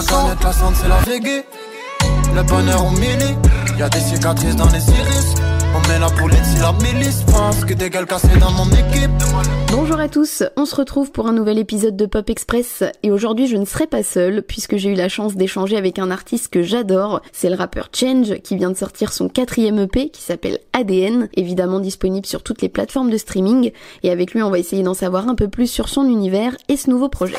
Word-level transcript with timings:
La 0.00 0.06
canette, 0.06 0.42
la 0.42 0.52
santé, 0.52 0.76
c'est 0.80 0.88
la 0.88 0.98
végue. 1.00 1.44
Le 2.34 2.42
bonheur 2.44 2.86
au 2.86 2.90
milli. 2.92 3.36
Y 3.78 3.82
a 3.82 3.88
des 3.90 4.00
cicatrices 4.00 4.56
dans 4.56 4.68
les 4.68 4.88
iris. 4.88 5.34
On 5.74 5.88
met 5.88 5.98
la 5.98 6.08
police 6.08 6.38
si 6.54 6.60
la 6.60 6.72
milice 6.72 7.22
pense 7.30 7.64
que 7.66 7.74
des 7.74 7.90
gueules 7.90 8.06
cassées 8.06 8.28
dans 8.40 8.50
mon 8.50 8.66
équipe. 8.70 9.10
Bonjour 9.70 10.00
à 10.00 10.08
tous, 10.08 10.42
on 10.56 10.64
se 10.64 10.74
retrouve 10.74 11.12
pour 11.12 11.28
un 11.28 11.32
nouvel 11.32 11.58
épisode 11.58 11.96
de 11.96 12.06
Pop 12.06 12.28
Express 12.28 12.82
et 13.04 13.12
aujourd'hui 13.12 13.46
je 13.46 13.56
ne 13.56 13.64
serai 13.64 13.86
pas 13.86 14.02
seule 14.02 14.42
puisque 14.42 14.76
j'ai 14.76 14.90
eu 14.90 14.94
la 14.94 15.08
chance 15.08 15.36
d'échanger 15.36 15.76
avec 15.76 16.00
un 16.00 16.10
artiste 16.10 16.48
que 16.48 16.62
j'adore, 16.62 17.22
c'est 17.30 17.50
le 17.50 17.54
rappeur 17.54 17.88
Change 17.94 18.38
qui 18.38 18.56
vient 18.56 18.70
de 18.70 18.76
sortir 18.76 19.12
son 19.12 19.28
quatrième 19.28 19.78
EP 19.78 20.08
qui 20.08 20.22
s'appelle 20.22 20.58
ADN, 20.72 21.28
évidemment 21.34 21.78
disponible 21.78 22.26
sur 22.26 22.42
toutes 22.42 22.62
les 22.62 22.68
plateformes 22.68 23.10
de 23.10 23.16
streaming 23.16 23.70
et 24.02 24.10
avec 24.10 24.34
lui 24.34 24.42
on 24.42 24.50
va 24.50 24.58
essayer 24.58 24.82
d'en 24.82 24.94
savoir 24.94 25.28
un 25.28 25.36
peu 25.36 25.46
plus 25.46 25.68
sur 25.68 25.88
son 25.88 26.04
univers 26.04 26.56
et 26.68 26.76
ce 26.76 26.90
nouveau 26.90 27.08
projet. 27.08 27.36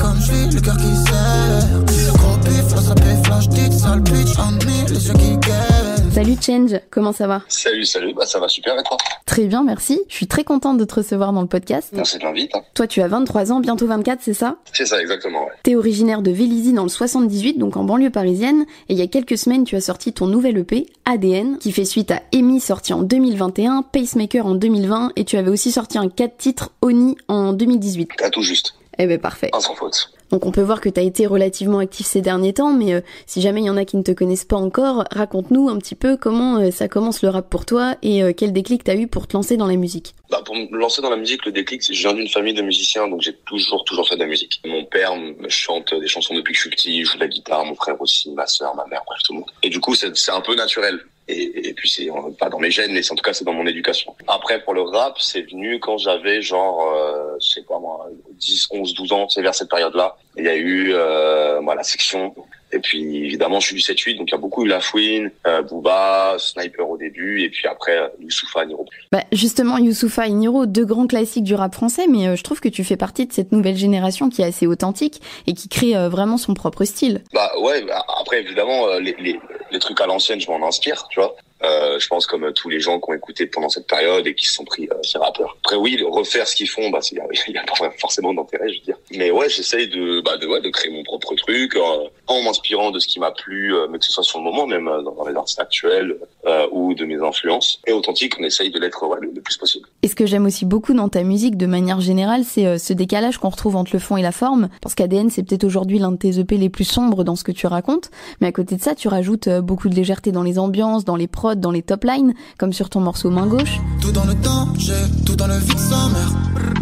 Comme 0.00 0.18
je 0.20 0.32
vis, 0.32 0.54
le 0.54 0.60
cœur 0.60 0.76
qui 0.76 0.96
serre. 0.96 2.14
Gros 2.14 2.36
pif, 2.38 3.04
fait 3.04 3.24
flash, 3.24 3.48
dit 3.48 3.72
sale 3.72 4.00
bitch, 4.00 4.38
en 4.38 4.50
les 4.88 5.06
yeux 5.06 5.14
qui 5.14 5.36
guettent. 5.36 6.12
Salut 6.12 6.36
Change, 6.40 6.80
comment 6.90 7.12
ça 7.12 7.26
va? 7.26 7.42
Salut, 7.48 7.84
salut, 7.84 8.12
bah 8.14 8.26
ça 8.26 8.40
va 8.40 8.48
super 8.48 8.76
et 8.78 8.82
toi? 8.82 8.96
Très 9.26 9.44
bien, 9.44 9.62
merci. 9.62 10.00
Je 10.08 10.14
suis 10.16 10.26
très 10.26 10.42
contente 10.42 10.76
de 10.76 10.84
te 10.84 10.96
recevoir 10.96 11.32
dans 11.32 11.40
le 11.40 11.46
podcast. 11.46 11.90
Merci 11.92 12.18
de 12.18 12.24
l'invite. 12.24 12.50
Hein. 12.54 12.62
Toi 12.74 12.86
tu 12.88 13.00
as 13.00 13.08
23 13.08 13.52
ans, 13.52 13.60
bientôt 13.60 13.86
24, 13.86 14.18
c'est 14.20 14.34
ça? 14.34 14.56
C'est 14.72 14.86
ça, 14.86 15.00
exactement, 15.00 15.44
ouais. 15.44 15.52
T'es 15.62 15.76
originaire 15.76 16.22
de 16.22 16.32
Vélizy 16.32 16.72
dans 16.72 16.82
le 16.82 16.88
78, 16.88 17.58
donc 17.58 17.76
en 17.76 17.84
banlieue 17.84 18.10
parisienne, 18.10 18.64
et 18.88 18.94
il 18.94 18.98
y 18.98 19.02
a 19.02 19.06
quelques 19.06 19.38
semaines 19.38 19.64
tu 19.64 19.76
as 19.76 19.80
sorti 19.80 20.12
ton 20.12 20.26
nouvel 20.26 20.58
EP, 20.58 20.86
ADN, 21.04 21.58
qui 21.58 21.70
fait 21.70 21.84
suite 21.84 22.10
à 22.10 22.22
Amy 22.34 22.60
sorti 22.60 22.92
en 22.92 23.02
2021, 23.02 23.82
Pacemaker 23.82 24.46
en 24.46 24.54
2020, 24.56 25.12
et 25.14 25.24
tu 25.24 25.36
avais 25.36 25.50
aussi 25.50 25.70
sorti 25.70 25.96
un 25.96 26.08
4 26.08 26.36
titres 26.36 26.70
Oni 26.82 27.16
en 27.28 27.52
2018. 27.52 28.10
T'as 28.18 28.30
tout 28.30 28.42
juste, 28.42 28.74
Eh 29.02 29.06
ben 29.06 29.18
parfait. 29.18 29.50
sans 29.58 29.74
faute. 29.74 30.12
Donc 30.30 30.44
on 30.44 30.52
peut 30.52 30.60
voir 30.60 30.82
que 30.82 30.90
tu 30.90 31.00
as 31.00 31.02
été 31.02 31.26
relativement 31.26 31.78
actif 31.78 32.06
ces 32.06 32.20
derniers 32.20 32.52
temps, 32.52 32.70
mais 32.70 32.92
euh, 32.92 33.00
si 33.26 33.40
jamais 33.40 33.62
il 33.62 33.64
y 33.64 33.70
en 33.70 33.78
a 33.78 33.86
qui 33.86 33.96
ne 33.96 34.02
te 34.02 34.12
connaissent 34.12 34.44
pas 34.44 34.58
encore, 34.58 35.04
raconte-nous 35.10 35.70
un 35.70 35.78
petit 35.78 35.94
peu 35.94 36.18
comment 36.18 36.58
euh, 36.58 36.70
ça 36.70 36.86
commence 36.86 37.22
le 37.22 37.30
rap 37.30 37.48
pour 37.48 37.64
toi 37.64 37.96
et 38.02 38.22
euh, 38.22 38.34
quel 38.36 38.52
déclic 38.52 38.84
t'as 38.84 38.94
eu 38.94 39.08
pour 39.08 39.26
te 39.26 39.34
lancer 39.34 39.56
dans 39.56 39.66
la 39.66 39.76
musique. 39.76 40.14
Bah, 40.30 40.42
pour 40.44 40.54
me 40.54 40.76
lancer 40.76 41.00
dans 41.00 41.08
la 41.08 41.16
musique, 41.16 41.46
le 41.46 41.52
déclic, 41.52 41.82
c'est 41.82 41.92
que 41.92 41.98
je 41.98 42.02
viens 42.02 42.14
d'une 42.14 42.28
famille 42.28 42.52
de 42.52 42.60
musiciens, 42.60 43.08
donc 43.08 43.22
j'ai 43.22 43.34
toujours, 43.46 43.84
toujours 43.84 44.06
fait 44.06 44.16
de 44.16 44.20
la 44.20 44.26
musique. 44.26 44.60
Mon 44.66 44.84
père 44.84 45.16
me 45.16 45.48
chante 45.48 45.94
des 45.98 46.06
chansons 46.06 46.34
depuis 46.34 46.52
que 46.52 46.58
je 46.58 46.60
suis 46.60 46.70
petit, 46.70 46.98
il 46.98 47.06
joue 47.06 47.16
de 47.16 47.20
la 47.20 47.28
guitare, 47.28 47.64
mon 47.64 47.74
frère 47.74 47.98
aussi, 48.02 48.30
ma 48.32 48.46
sœur, 48.46 48.76
ma 48.76 48.84
mère, 48.84 49.02
bref, 49.06 49.22
tout 49.24 49.32
le 49.32 49.38
monde. 49.38 49.50
Et 49.62 49.70
du 49.70 49.80
coup, 49.80 49.94
c'est 49.94 50.14
c'est 50.14 50.32
un 50.32 50.42
peu 50.42 50.54
naturel. 50.54 51.00
Et, 51.30 51.74
puis 51.74 51.88
c'est 51.88 52.08
pas 52.38 52.48
dans 52.48 52.58
mes 52.58 52.70
gènes, 52.70 52.92
mais 52.92 53.10
en 53.10 53.14
tout 53.14 53.22
cas 53.22 53.32
c'est 53.32 53.44
dans 53.44 53.52
mon 53.52 53.66
éducation. 53.66 54.14
Après 54.26 54.62
pour 54.62 54.74
le 54.74 54.82
rap, 54.82 55.16
c'est 55.20 55.42
venu 55.42 55.78
quand 55.78 55.98
j'avais 55.98 56.42
genre, 56.42 56.92
euh, 56.92 57.36
je 57.40 57.48
sais 57.48 57.62
pas 57.62 57.78
moi, 57.78 58.08
10, 58.32 58.68
11, 58.70 58.94
12 58.94 59.12
ans, 59.12 59.28
c'est 59.28 59.42
vers 59.42 59.54
cette 59.54 59.70
période-là. 59.70 60.16
Il 60.36 60.44
y 60.44 60.48
a 60.48 60.56
eu 60.56 60.92
euh, 60.92 61.60
moi, 61.60 61.74
la 61.74 61.82
section. 61.82 62.34
Et 62.72 62.78
puis 62.78 63.24
évidemment, 63.24 63.60
je 63.60 63.66
suis 63.66 63.74
du 63.74 63.82
7-8, 63.82 64.18
donc 64.18 64.28
il 64.28 64.32
y 64.32 64.34
a 64.34 64.38
beaucoup 64.38 64.64
eu 64.64 64.68
La 64.68 64.80
Fouine, 64.80 65.30
euh, 65.46 65.62
Booba, 65.62 66.36
Sniper 66.38 66.88
au 66.88 66.96
début, 66.96 67.42
et 67.42 67.50
puis 67.50 67.66
après 67.66 67.96
euh, 67.98 68.08
Youssoufa, 68.20 68.64
Niro. 68.64 68.86
Bah 69.10 69.24
justement, 69.32 69.78
Youssoufa 69.78 70.26
et 70.28 70.30
Niro, 70.30 70.66
deux 70.66 70.84
grands 70.84 71.06
classiques 71.06 71.44
du 71.44 71.54
rap 71.54 71.74
français, 71.74 72.06
mais 72.06 72.28
euh, 72.28 72.36
je 72.36 72.42
trouve 72.44 72.60
que 72.60 72.68
tu 72.68 72.84
fais 72.84 72.96
partie 72.96 73.26
de 73.26 73.32
cette 73.32 73.52
nouvelle 73.52 73.76
génération 73.76 74.28
qui 74.28 74.42
est 74.42 74.46
assez 74.46 74.66
authentique 74.66 75.20
et 75.46 75.54
qui 75.54 75.68
crée 75.68 75.96
euh, 75.96 76.08
vraiment 76.08 76.36
son 76.36 76.54
propre 76.54 76.84
style. 76.84 77.22
Bah 77.32 77.50
ouais, 77.60 77.82
bah, 77.82 78.04
après 78.20 78.40
évidemment 78.40 78.86
euh, 78.88 79.00
les, 79.00 79.16
les, 79.18 79.40
les 79.70 79.78
trucs 79.78 80.00
à 80.00 80.06
l'ancienne, 80.06 80.40
je 80.40 80.50
m'en 80.50 80.66
inspire, 80.66 81.06
tu 81.10 81.20
vois. 81.20 81.34
Euh, 81.62 81.98
je 81.98 82.08
pense 82.08 82.26
comme 82.26 82.52
tous 82.52 82.68
les 82.68 82.80
gens 82.80 82.98
qui 83.00 83.10
ont 83.10 83.14
écouté 83.14 83.46
pendant 83.46 83.68
cette 83.68 83.86
période 83.86 84.26
et 84.26 84.34
qui 84.34 84.46
se 84.46 84.54
sont 84.54 84.64
pris 84.64 84.88
euh, 84.90 84.94
ces 85.02 85.18
rappeurs. 85.18 85.56
Après 85.64 85.76
oui, 85.76 86.02
refaire 86.02 86.48
ce 86.48 86.56
qu'ils 86.56 86.68
font, 86.68 86.90
bah 86.90 87.00
il 87.12 87.18
y 87.54 87.58
a, 87.58 87.64
pas 87.64 87.90
forcément 87.98 88.32
d'intérêt, 88.32 88.72
je 88.72 88.78
veux 88.78 88.84
dire. 88.84 88.96
Mais 89.12 89.30
ouais, 89.30 89.48
j'essaye 89.48 89.88
de 89.88 90.20
bah 90.20 90.36
de 90.36 90.46
ouais 90.46 90.60
de 90.60 90.70
créer 90.70 90.90
mon 90.90 91.02
propre 91.02 91.34
truc 91.34 91.76
euh, 91.76 92.08
en 92.26 92.42
m'inspirant 92.42 92.90
de 92.90 92.98
ce 92.98 93.08
qui 93.08 93.20
m'a 93.20 93.30
plu, 93.30 93.74
euh, 93.74 93.86
mais 93.90 93.98
que 93.98 94.04
ce 94.04 94.12
soit 94.12 94.24
sur 94.24 94.38
le 94.38 94.44
moment, 94.44 94.66
même 94.66 94.88
euh, 94.88 95.02
dans, 95.02 95.12
dans 95.12 95.26
les 95.26 95.36
artistes 95.36 95.60
actuels 95.60 96.16
euh, 96.46 96.66
ou 96.72 96.94
de 96.94 97.04
mes 97.04 97.20
influences. 97.22 97.80
Et 97.86 97.92
authentique, 97.92 98.34
on 98.40 98.44
essaye 98.44 98.70
de 98.70 98.78
l'être 98.78 99.06
ouais, 99.06 99.18
le, 99.20 99.30
le 99.34 99.40
plus 99.40 99.56
possible. 99.56 99.86
Et 100.02 100.08
ce 100.08 100.14
que 100.14 100.24
j'aime 100.26 100.46
aussi 100.46 100.64
beaucoup 100.64 100.94
dans 100.94 101.08
ta 101.08 101.22
musique 101.22 101.56
de 101.56 101.66
manière 101.66 102.00
générale, 102.00 102.44
c'est 102.44 102.66
euh, 102.66 102.78
ce 102.78 102.92
décalage 102.92 103.38
qu'on 103.38 103.50
retrouve 103.50 103.76
entre 103.76 103.90
le 103.92 103.98
fond 103.98 104.16
et 104.16 104.22
la 104.22 104.32
forme, 104.32 104.68
parce 104.80 104.94
qu'ADN 104.94 105.28
c'est 105.30 105.42
peut-être 105.42 105.64
aujourd'hui 105.64 105.98
l'un 105.98 106.12
de 106.12 106.16
tes 106.16 106.38
EP 106.38 106.56
les 106.56 106.70
plus 106.70 106.84
sombres 106.84 107.24
dans 107.24 107.36
ce 107.36 107.44
que 107.44 107.52
tu 107.52 107.66
racontes, 107.66 108.10
mais 108.40 108.46
à 108.46 108.52
côté 108.52 108.76
de 108.76 108.82
ça, 108.82 108.94
tu 108.94 109.08
rajoutes 109.08 109.48
euh, 109.48 109.60
beaucoup 109.60 109.88
de 109.88 109.94
légèreté 109.94 110.32
dans 110.32 110.42
les 110.42 110.58
ambiances, 110.58 111.04
dans 111.04 111.16
les 111.16 111.26
prods, 111.26 111.56
dans 111.56 111.70
les 111.70 111.82
top 111.82 112.04
lines, 112.04 112.34
comme 112.58 112.72
sur 112.72 112.88
ton 112.88 113.00
morceau 113.00 113.30
Main 113.30 113.46
gauche. 113.46 113.78
Tout 114.00 114.12
dans 114.12 114.24
le 114.24 114.34
danger, 114.34 114.94
tout 115.26 115.36
dans 115.36 115.46
le 115.46 115.58
vide 115.58 115.78
sans 115.78 116.08
mère. 116.08 116.32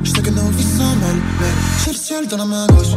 Je 0.04 0.10
sais 0.10 0.22
que 0.22 0.30
nos 0.30 0.48
vies 0.50 0.78
mêlent, 0.78 1.22
mais 1.40 1.84
j'ai 1.84 1.90
le 1.90 1.96
ciel 1.96 2.28
dans 2.28 2.36
la 2.36 2.44
main 2.44 2.66
gauche. 2.68 2.96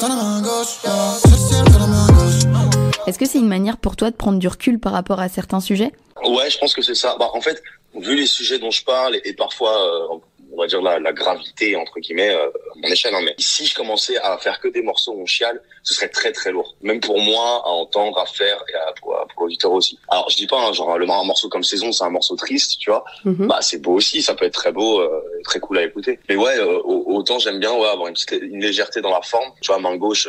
Dans 0.00 0.08
la 0.08 0.14
main 0.14 0.40
gauche, 0.40 0.78
yeah. 0.84 0.92
j'ai 1.24 1.30
le 1.30 1.36
ciel 1.36 1.64
dans 1.72 1.78
la 1.78 1.86
main 1.86 2.06
gauche. 2.06 2.79
Est-ce 3.06 3.18
que 3.18 3.26
c'est 3.26 3.38
une 3.38 3.48
manière 3.48 3.76
pour 3.78 3.96
toi 3.96 4.10
de 4.10 4.16
prendre 4.16 4.38
du 4.38 4.48
recul 4.48 4.78
par 4.78 4.92
rapport 4.92 5.20
à 5.20 5.28
certains 5.28 5.60
sujets? 5.60 5.92
Ouais, 6.24 6.50
je 6.50 6.58
pense 6.58 6.74
que 6.74 6.82
c'est 6.82 6.94
ça. 6.94 7.16
Bah, 7.18 7.30
en 7.32 7.40
fait, 7.40 7.62
vu 7.94 8.14
les 8.14 8.26
sujets 8.26 8.58
dont 8.58 8.70
je 8.70 8.84
parle 8.84 9.16
et, 9.24 9.32
parfois, 9.32 9.72
euh, 10.12 10.18
on 10.52 10.56
va 10.60 10.66
dire 10.66 10.82
la, 10.82 10.98
la 10.98 11.12
gravité 11.12 11.76
entre 11.76 11.98
guillemets, 12.00 12.28
euh, 12.30 12.46
à 12.48 12.78
mon 12.82 12.88
échelle. 12.88 13.14
Hein, 13.14 13.22
mais 13.24 13.34
si 13.38 13.64
je 13.66 13.74
commençais 13.74 14.18
à 14.18 14.36
faire 14.38 14.60
que 14.60 14.68
des 14.68 14.82
morceaux 14.82 15.12
où 15.12 15.22
on 15.22 15.26
chiale, 15.26 15.62
ce 15.82 15.94
serait 15.94 16.08
très 16.08 16.32
très 16.32 16.50
lourd. 16.50 16.74
Même 16.82 17.00
pour 17.00 17.18
moi 17.20 17.62
à 17.64 17.68
entendre, 17.68 18.18
à 18.18 18.26
faire 18.26 18.62
et 18.70 18.74
à, 18.74 18.92
pour, 19.00 19.16
pour 19.32 19.44
l'auditeur 19.44 19.72
aussi. 19.72 19.98
Alors 20.08 20.28
je 20.28 20.36
dis 20.36 20.46
pas, 20.46 20.60
hein, 20.60 20.72
genre 20.72 20.98
le 20.98 21.08
un 21.08 21.24
morceau 21.24 21.48
comme 21.48 21.64
Saison, 21.64 21.92
c'est 21.92 22.04
un 22.04 22.10
morceau 22.10 22.36
triste, 22.36 22.78
tu 22.78 22.90
vois. 22.90 23.04
Mhm. 23.24 23.46
Bah 23.46 23.58
c'est 23.62 23.78
beau 23.80 23.92
aussi, 23.94 24.22
ça 24.22 24.34
peut 24.34 24.44
être 24.44 24.54
très 24.54 24.72
beau, 24.72 25.00
euh, 25.00 25.22
très 25.44 25.60
cool 25.60 25.78
à 25.78 25.84
écouter. 25.84 26.18
Mais 26.28 26.36
ouais, 26.36 26.58
euh, 26.58 26.80
au- 26.84 27.14
autant 27.16 27.38
j'aime 27.38 27.60
bien 27.60 27.72
ouais, 27.72 27.86
avoir 27.88 28.08
une, 28.08 28.14
petite, 28.14 28.32
une 28.42 28.60
légèreté 28.60 29.00
dans 29.00 29.10
la 29.12 29.22
forme. 29.22 29.50
Tu 29.62 29.68
vois, 29.68 29.78
main 29.80 29.96
gauche. 29.96 30.28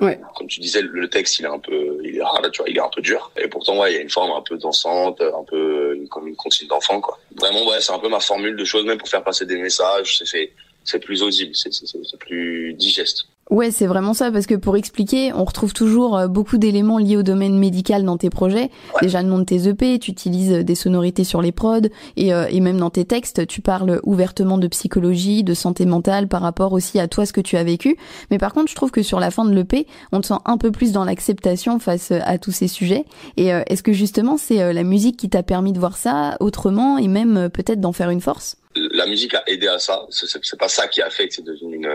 Ouais. 0.00 0.18
Comme 0.36 0.46
tu 0.46 0.60
disais, 0.60 0.82
le 0.82 1.08
texte 1.08 1.38
il 1.38 1.44
est 1.44 1.48
un 1.48 1.58
peu, 1.58 1.98
il 2.02 2.16
est 2.16 2.22
rare, 2.22 2.42
tu 2.52 2.62
vois, 2.62 2.70
il 2.70 2.76
est 2.76 2.80
un 2.80 2.90
peu 2.94 3.02
dur. 3.02 3.30
Et 3.36 3.48
pourtant 3.48 3.78
ouais, 3.78 3.92
il 3.92 3.94
y 3.96 3.98
a 3.98 4.02
une 4.02 4.10
forme 4.10 4.32
un 4.32 4.42
peu 4.42 4.56
dansante, 4.56 5.20
un 5.20 5.44
peu 5.44 5.98
comme 6.10 6.28
une 6.28 6.36
comptine 6.36 6.68
d'enfant 6.68 7.00
quoi. 7.00 7.18
Vraiment 7.36 7.66
ouais, 7.68 7.80
c'est 7.80 7.92
un 7.92 7.98
peu 7.98 8.08
ma 8.08 8.20
formule 8.20 8.56
de 8.56 8.64
choses, 8.64 8.84
même 8.84 8.98
pour 8.98 9.08
faire 9.08 9.24
passer 9.24 9.46
des 9.46 9.56
messages, 9.56 10.18
c'est 10.18 10.26
c'est 10.26 10.52
c'est 10.84 10.98
plus 10.98 11.22
audible, 11.22 11.54
c'est 11.54 12.18
plus 12.18 12.74
digeste. 12.74 13.26
Ouais, 13.50 13.70
c'est 13.70 13.86
vraiment 13.86 14.14
ça, 14.14 14.30
parce 14.30 14.46
que 14.46 14.54
pour 14.54 14.76
expliquer, 14.76 15.32
on 15.34 15.44
retrouve 15.44 15.74
toujours 15.74 16.16
euh, 16.16 16.26
beaucoup 16.26 16.56
d'éléments 16.56 16.98
liés 16.98 17.16
au 17.16 17.22
domaine 17.22 17.58
médical 17.58 18.04
dans 18.04 18.16
tes 18.16 18.30
projets. 18.30 18.70
Déjà 19.02 19.22
le 19.22 19.28
nom 19.28 19.38
de 19.38 19.44
tes 19.44 19.68
EP, 19.68 19.98
tu 19.98 20.10
utilises 20.10 20.52
euh, 20.52 20.62
des 20.62 20.74
sonorités 20.74 21.24
sur 21.24 21.42
les 21.42 21.52
prods, 21.52 21.80
et, 22.16 22.32
euh, 22.32 22.46
et 22.48 22.60
même 22.60 22.78
dans 22.78 22.88
tes 22.88 23.04
textes, 23.04 23.46
tu 23.46 23.60
parles 23.60 24.00
ouvertement 24.04 24.56
de 24.56 24.68
psychologie, 24.68 25.44
de 25.44 25.54
santé 25.54 25.84
mentale 25.84 26.28
par 26.28 26.40
rapport 26.40 26.72
aussi 26.72 26.98
à 26.98 27.08
toi, 27.08 27.26
ce 27.26 27.32
que 27.32 27.40
tu 27.40 27.56
as 27.56 27.64
vécu. 27.64 27.96
Mais 28.30 28.38
par 28.38 28.54
contre, 28.54 28.70
je 28.70 28.74
trouve 28.74 28.90
que 28.90 29.02
sur 29.02 29.20
la 29.20 29.30
fin 29.30 29.44
de 29.44 29.52
l'EP, 29.52 29.86
on 30.12 30.20
te 30.20 30.28
sent 30.28 30.40
un 30.44 30.56
peu 30.56 30.70
plus 30.70 30.92
dans 30.92 31.04
l'acceptation 31.04 31.78
face 31.78 32.10
à 32.10 32.38
tous 32.38 32.52
ces 32.52 32.68
sujets. 32.68 33.04
Et 33.36 33.52
euh, 33.52 33.62
est-ce 33.66 33.82
que 33.82 33.92
justement, 33.92 34.36
c'est 34.36 34.62
euh, 34.62 34.72
la 34.72 34.82
musique 34.82 35.16
qui 35.16 35.28
t'a 35.28 35.42
permis 35.42 35.72
de 35.72 35.78
voir 35.78 35.96
ça 35.96 36.36
autrement, 36.40 36.96
et 36.96 37.08
même 37.08 37.50
peut-être 37.50 37.80
d'en 37.80 37.92
faire 37.92 38.10
une 38.10 38.20
force? 38.20 38.56
La 38.74 39.06
musique 39.06 39.34
a 39.34 39.42
aidé 39.46 39.68
à 39.68 39.78
ça. 39.78 40.06
C'est 40.10 40.58
pas 40.58 40.68
ça 40.68 40.88
qui 40.88 41.02
a 41.02 41.10
fait 41.10 41.28
que 41.28 41.34
c'est 41.34 41.44
devenu 41.44 41.76
une, 41.76 41.94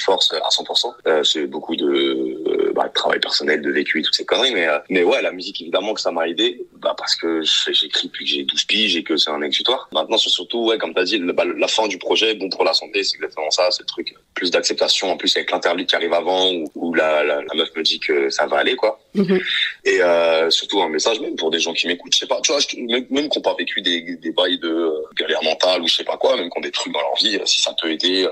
force 0.00 0.32
à 0.32 0.48
100%. 0.48 0.94
Euh, 1.06 1.22
c'est 1.24 1.46
beaucoup 1.46 1.76
de, 1.76 1.86
euh, 1.86 2.72
bah, 2.74 2.88
de 2.88 2.92
travail 2.92 3.20
personnel, 3.20 3.62
de 3.62 3.70
vécu 3.70 4.00
et 4.00 4.02
toutes 4.02 4.14
ces 4.14 4.24
conneries. 4.24 4.52
Mais, 4.52 4.66
euh, 4.66 4.78
mais 4.90 5.02
ouais, 5.02 5.22
la 5.22 5.32
musique, 5.32 5.60
évidemment 5.60 5.94
que 5.94 6.00
ça 6.00 6.10
m'a 6.10 6.28
aidé. 6.28 6.60
Bah, 6.76 6.94
parce 6.96 7.14
que 7.16 7.42
j'écris 7.42 8.08
depuis 8.08 8.24
que 8.24 8.30
j'ai 8.30 8.42
12 8.44 8.64
piges 8.64 8.96
et 8.96 9.02
que 9.02 9.16
c'est 9.16 9.30
un 9.30 9.42
exutoire. 9.42 9.88
Maintenant, 9.92 10.16
c'est 10.18 10.30
surtout, 10.30 10.66
ouais, 10.66 10.78
comme 10.78 10.94
t'as 10.94 11.04
dit, 11.04 11.18
le- 11.18 11.32
bah, 11.32 11.44
la 11.44 11.68
fin 11.68 11.88
du 11.88 11.98
projet, 11.98 12.34
bon 12.34 12.48
pour 12.48 12.64
la 12.64 12.72
santé, 12.74 13.02
c'est 13.04 13.16
exactement 13.16 13.50
ça. 13.50 13.70
C'est 13.70 13.82
le 13.82 13.86
truc. 13.86 14.14
Plus 14.34 14.50
d'acceptation. 14.50 15.10
En 15.10 15.16
plus, 15.16 15.36
avec 15.36 15.50
l'interlude 15.50 15.86
qui 15.88 15.96
arrive 15.96 16.12
avant 16.12 16.50
où, 16.74 16.94
la, 16.94 17.42
meuf 17.54 17.68
me 17.76 17.82
dit 17.82 17.98
que 18.00 18.30
ça 18.30 18.46
va 18.46 18.58
aller, 18.58 18.76
quoi. 18.76 19.00
Et 19.88 20.02
euh, 20.02 20.50
surtout 20.50 20.82
un 20.82 20.90
message 20.90 21.18
même 21.20 21.34
pour 21.34 21.50
des 21.50 21.60
gens 21.60 21.72
qui 21.72 21.86
m'écoutent, 21.86 22.12
je 22.12 22.18
sais 22.18 22.26
pas, 22.26 22.38
tu 22.42 22.52
vois, 22.52 22.60
même, 22.76 23.06
même 23.10 23.28
qui 23.30 23.38
n'ont 23.38 23.42
pas 23.42 23.54
vécu 23.58 23.80
des, 23.80 24.16
des 24.16 24.32
bails 24.32 24.58
de 24.58 24.68
euh, 24.68 24.92
galère 25.18 25.42
mentale 25.42 25.82
ou 25.82 25.88
je 25.88 25.94
sais 25.94 26.04
pas 26.04 26.18
quoi, 26.18 26.36
même 26.36 26.50
qui 26.50 26.58
ont 26.58 26.60
des 26.60 26.70
trucs 26.70 26.92
dans 26.92 27.00
leur 27.00 27.14
vie, 27.16 27.36
euh, 27.36 27.46
si 27.46 27.62
ça 27.62 27.74
peut 27.80 27.90
aider, 27.90 28.24
euh, 28.24 28.30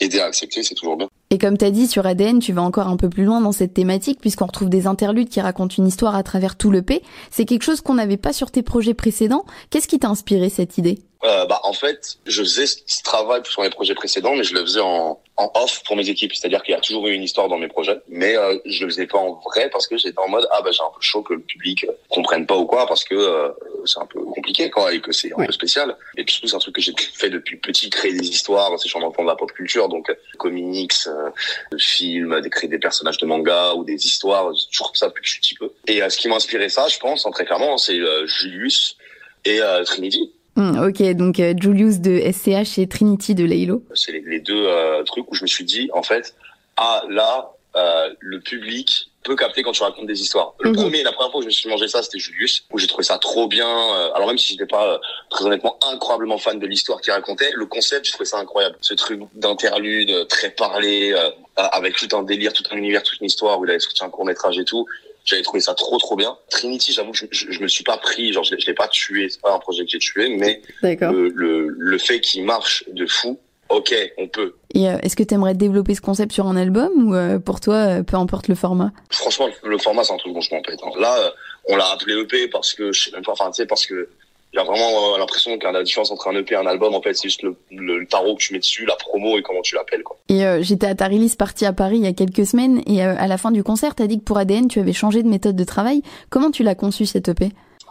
aider 0.00 0.20
à 0.20 0.24
accepter, 0.24 0.62
c'est 0.62 0.74
toujours 0.74 0.96
bien. 0.96 1.08
Et 1.28 1.36
comme 1.36 1.58
t'as 1.58 1.70
dit 1.70 1.86
sur 1.86 2.06
ADN, 2.06 2.38
tu 2.38 2.54
vas 2.54 2.62
encore 2.62 2.86
un 2.86 2.96
peu 2.96 3.10
plus 3.10 3.24
loin 3.24 3.42
dans 3.42 3.52
cette 3.52 3.74
thématique 3.74 4.20
puisqu'on 4.20 4.46
retrouve 4.46 4.70
des 4.70 4.86
interludes 4.86 5.28
qui 5.28 5.40
racontent 5.40 5.74
une 5.76 5.86
histoire 5.86 6.14
à 6.14 6.22
travers 6.22 6.56
tout 6.56 6.70
le 6.70 6.80
P. 6.80 7.02
C'est 7.30 7.44
quelque 7.44 7.64
chose 7.64 7.82
qu'on 7.82 7.94
n'avait 7.94 8.16
pas 8.16 8.32
sur 8.32 8.50
tes 8.50 8.62
projets 8.62 8.94
précédents. 8.94 9.44
Qu'est-ce 9.68 9.88
qui 9.88 9.98
t'a 9.98 10.08
inspiré 10.08 10.48
cette 10.48 10.78
idée? 10.78 11.00
Euh, 11.24 11.46
bah 11.46 11.60
en 11.64 11.72
fait, 11.72 12.18
je 12.26 12.42
faisais 12.42 12.66
ce 12.66 13.02
travail 13.02 13.40
sur 13.44 13.62
mes 13.62 13.70
projets 13.70 13.94
précédents, 13.94 14.34
mais 14.34 14.44
je 14.44 14.54
le 14.54 14.60
faisais 14.60 14.80
en, 14.80 15.18
en 15.36 15.52
off 15.54 15.82
pour 15.84 15.96
mes 15.96 16.08
équipes. 16.08 16.34
C'est-à-dire 16.34 16.62
qu'il 16.62 16.74
y 16.74 16.76
a 16.76 16.80
toujours 16.80 17.06
eu 17.06 17.12
une 17.12 17.22
histoire 17.22 17.48
dans 17.48 17.58
mes 17.58 17.68
projets, 17.68 17.98
mais 18.08 18.36
euh, 18.36 18.58
je 18.64 18.84
le 18.84 18.90
faisais 18.90 19.06
pas 19.06 19.18
en 19.18 19.40
vrai 19.44 19.70
parce 19.70 19.86
que 19.86 19.96
j'étais 19.96 20.18
en 20.18 20.28
mode 20.28 20.46
ah 20.50 20.60
bah 20.62 20.70
j'ai 20.72 20.82
un 20.82 20.90
peu 20.94 21.00
chaud 21.00 21.22
que 21.22 21.34
le 21.34 21.40
public 21.40 21.86
comprenne 22.10 22.46
pas 22.46 22.56
ou 22.56 22.66
quoi 22.66 22.86
parce 22.86 23.04
que 23.04 23.14
euh, 23.14 23.48
c'est 23.84 23.98
un 23.98 24.06
peu 24.06 24.20
compliqué 24.20 24.70
quoi 24.70 24.92
et 24.92 25.00
que 25.00 25.12
c'est 25.12 25.32
un 25.32 25.44
peu 25.44 25.52
spécial. 25.52 25.96
Et 26.16 26.24
puis 26.24 26.34
surtout 26.34 26.48
c'est 26.48 26.56
un 26.56 26.60
truc 26.60 26.74
que 26.74 26.82
j'ai 26.82 26.94
fait 27.14 27.30
depuis 27.30 27.56
petit, 27.56 27.90
créer 27.90 28.12
des 28.12 28.28
histoires, 28.28 28.70
c'est 28.78 28.88
dans 28.98 29.24
la 29.24 29.36
pop 29.36 29.52
culture 29.52 29.88
donc 29.88 30.14
comics, 30.38 30.92
euh, 31.06 31.30
films, 31.78 32.40
d'écrire 32.40 32.70
des 32.70 32.78
personnages 32.78 33.18
de 33.18 33.26
manga 33.26 33.74
ou 33.74 33.84
des 33.84 34.04
histoires, 34.06 34.52
toujours 34.70 34.92
ça 34.94 35.08
depuis 35.08 35.22
que 35.22 35.28
je 35.28 35.32
suis 35.32 35.40
petit 35.40 35.54
peu. 35.54 35.70
Et 35.86 36.02
euh, 36.02 36.08
ce 36.08 36.18
qui 36.18 36.28
m'a 36.28 36.36
inspiré 36.36 36.68
ça, 36.68 36.88
je 36.88 36.98
pense, 36.98 37.26
hein, 37.26 37.30
très 37.30 37.44
clairement, 37.44 37.78
c'est 37.78 37.98
euh, 37.98 38.26
Julius 38.26 38.96
et 39.44 39.60
euh, 39.60 39.84
Trinity. 39.84 40.32
Hmm, 40.56 40.78
Ok, 40.88 41.02
donc 41.14 41.38
euh, 41.38 41.54
Julius 41.60 42.00
de 42.00 42.18
SCH 42.32 42.78
et 42.78 42.86
Trinity 42.88 43.34
de 43.34 43.44
Laylo. 43.44 43.82
c'est 43.94 44.12
les, 44.12 44.20
les 44.22 44.40
deux 44.40 44.66
euh, 44.66 45.02
trucs 45.04 45.30
où 45.30 45.34
je 45.34 45.42
me 45.42 45.46
suis 45.46 45.64
dit 45.64 45.90
en 45.92 46.02
fait 46.02 46.34
ah 46.78 47.02
là, 47.10 47.50
euh, 47.76 48.08
le 48.20 48.40
public 48.40 49.10
peut 49.22 49.34
capter 49.36 49.62
quand 49.62 49.72
tu 49.72 49.82
racontes 49.82 50.06
des 50.06 50.20
histoires. 50.22 50.54
Le 50.60 50.70
Mhm. 50.70 50.76
premier, 50.76 51.02
la 51.02 51.10
première 51.12 51.30
fois 51.32 51.40
que 51.40 51.44
je 51.44 51.48
me 51.48 51.52
suis 51.52 51.68
mangé 51.68 51.88
ça, 51.88 52.00
c'était 52.02 52.18
Julius, 52.20 52.64
où 52.72 52.78
j'ai 52.78 52.86
trouvé 52.86 53.02
ça 53.02 53.18
trop 53.18 53.48
bien. 53.48 53.68
euh, 53.68 54.12
alors 54.14 54.28
même 54.28 54.38
si 54.38 54.52
j'étais 54.52 54.66
pas 54.66 54.94
euh, 54.94 54.98
très 55.30 55.44
honnêtement 55.44 55.76
incroyablement 55.92 56.38
fan 56.38 56.58
de 56.58 56.66
l'histoire 56.66 57.00
qu'il 57.00 57.12
racontait, 57.12 57.50
le 57.54 57.66
concept, 57.66 58.06
je 58.06 58.12
trouvais 58.12 58.24
ça 58.24 58.38
incroyable. 58.38 58.76
Ce 58.80 58.94
truc 58.94 59.20
d'interlude 59.34 60.10
euh, 60.10 60.24
très 60.26 60.50
parlé, 60.50 61.12
euh, 61.12 61.30
avec 61.56 61.96
tout 61.96 62.16
un 62.16 62.22
délire, 62.22 62.52
tout 62.52 62.62
un 62.70 62.76
univers, 62.76 63.02
toute 63.02 63.18
une 63.20 63.26
histoire 63.26 63.58
où 63.58 63.64
il 63.64 63.70
avait 63.70 63.80
sorti 63.80 64.04
un 64.04 64.10
court 64.10 64.24
métrage 64.24 64.58
et 64.58 64.64
tout. 64.64 64.86
J'avais 65.26 65.42
trouvé 65.42 65.60
ça 65.60 65.74
trop 65.74 65.98
trop 65.98 66.16
bien. 66.16 66.36
Trinity, 66.50 66.92
j'avoue, 66.92 67.10
que 67.12 67.18
je, 67.18 67.26
je, 67.30 67.50
je 67.50 67.60
me 67.60 67.68
suis 67.68 67.84
pas 67.84 67.98
pris, 67.98 68.32
genre 68.32 68.44
je, 68.44 68.54
l'ai- 68.54 68.60
je 68.60 68.66
l'ai 68.66 68.74
pas 68.74 68.88
tué, 68.88 69.28
c'est 69.28 69.40
pas 69.42 69.52
un 69.52 69.58
projet 69.58 69.84
que 69.84 69.90
j'ai 69.90 69.98
tué, 69.98 70.28
mais 70.36 70.62
le, 71.10 71.28
le, 71.34 71.66
le 71.76 71.98
fait 71.98 72.20
qu'il 72.20 72.44
marche 72.44 72.84
de 72.92 73.06
fou, 73.06 73.38
ok, 73.68 73.92
on 74.18 74.28
peut. 74.28 74.54
Et 74.74 74.88
euh, 74.88 74.98
est-ce 75.02 75.16
que 75.16 75.24
tu 75.24 75.34
aimerais 75.34 75.54
développer 75.54 75.94
ce 75.96 76.00
concept 76.00 76.30
sur 76.32 76.46
un 76.46 76.56
album 76.56 77.08
ou 77.08 77.14
euh, 77.16 77.38
pour 77.40 77.58
toi, 77.60 77.74
euh, 77.74 78.02
peu 78.04 78.16
importe 78.16 78.46
le 78.46 78.54
format? 78.54 78.92
Franchement, 79.10 79.48
le, 79.64 79.68
le 79.70 79.78
format, 79.78 80.04
c'est 80.04 80.12
un 80.12 80.16
truc 80.18 80.32
dont 80.32 80.40
je 80.40 80.54
m'en 80.54 80.62
pète. 80.62 80.78
hein. 80.84 80.90
Là, 81.00 81.18
euh, 81.18 81.30
on 81.68 81.76
l'a 81.76 81.90
appelé 81.90 82.14
EP 82.20 82.46
parce 82.46 82.72
que, 82.74 82.92
je 82.92 83.04
sais 83.04 83.10
même 83.10 83.24
pas, 83.24 83.32
enfin, 83.32 83.50
tu 83.50 83.56
sais, 83.56 83.66
parce 83.66 83.84
que 83.86 84.08
il 84.52 84.56
y 84.56 84.60
a 84.60 84.64
vraiment 84.64 85.14
euh, 85.14 85.18
l'impression 85.18 85.58
que 85.58 85.66
la 85.66 85.82
différence 85.82 86.10
entre 86.10 86.28
un 86.28 86.34
EP 86.34 86.54
et 86.54 86.56
un 86.56 86.66
album, 86.66 86.94
en 86.94 87.02
fait, 87.02 87.14
c'est 87.14 87.28
juste 87.28 87.42
le, 87.42 87.56
le, 87.70 87.98
le 87.98 88.06
tarot 88.06 88.36
que 88.36 88.40
tu 88.42 88.52
mets 88.52 88.58
dessus, 88.58 88.86
la 88.86 88.96
promo 88.96 89.36
et 89.36 89.42
comment 89.42 89.60
tu 89.60 89.74
l'appelles, 89.74 90.02
quoi. 90.02 90.16
Et 90.28 90.44
euh, 90.44 90.62
j'étais 90.62 90.86
à 90.86 90.94
ta 90.94 91.08
release 91.08 91.36
partie 91.36 91.66
à 91.66 91.72
Paris 91.72 91.96
il 91.98 92.04
y 92.04 92.06
a 92.06 92.12
quelques 92.12 92.46
semaines 92.46 92.82
et 92.86 93.04
euh, 93.04 93.14
à 93.18 93.26
la 93.26 93.38
fin 93.38 93.50
du 93.50 93.62
concert, 93.62 93.94
t'as 93.94 94.06
dit 94.06 94.18
que 94.18 94.24
pour 94.24 94.38
ADN, 94.38 94.68
tu 94.68 94.80
avais 94.80 94.92
changé 94.92 95.22
de 95.22 95.28
méthode 95.28 95.56
de 95.56 95.64
travail. 95.64 96.02
Comment 96.30 96.50
tu 96.50 96.62
l'as 96.62 96.74
conçu 96.74 97.06
cette 97.06 97.28
EP 97.28 97.50